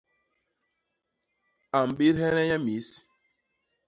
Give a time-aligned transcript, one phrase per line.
[1.77, 2.87] A mbédhene nye mis.